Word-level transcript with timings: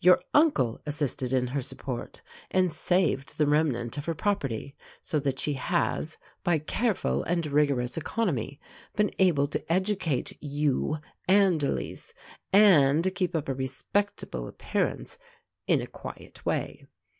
Your 0.00 0.20
uncle 0.34 0.80
assisted 0.84 1.32
in 1.32 1.46
her 1.46 1.62
support 1.62 2.20
and 2.50 2.72
saved 2.72 3.38
the 3.38 3.46
remnant 3.46 3.96
of 3.96 4.06
her 4.06 4.16
property, 4.16 4.74
so 5.00 5.20
that 5.20 5.38
she 5.38 5.52
has, 5.52 6.18
by 6.42 6.58
careful 6.58 7.22
and 7.22 7.46
rigorous 7.46 7.96
economy, 7.96 8.58
been 8.96 9.12
able 9.20 9.46
to 9.46 9.72
educate 9.72 10.32
you 10.42 10.98
and 11.28 11.62
Elise, 11.62 12.14
and 12.52 13.14
keep 13.14 13.36
up 13.36 13.48
a 13.48 13.54
respectable 13.54 14.48
appearance 14.48 15.18
in 15.68 15.80
a 15.80 15.86
quiet 15.86 16.44
way. 16.44 16.84